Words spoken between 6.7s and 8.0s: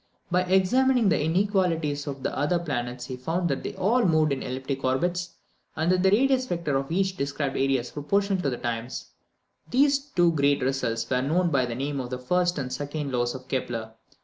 of each described areas